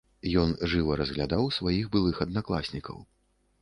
Ён 0.43 0.53
жыва 0.71 0.97
разглядаў 1.03 1.43
сваіх 1.59 1.85
былых 1.99 2.15
аднакласнікаў. 2.29 2.97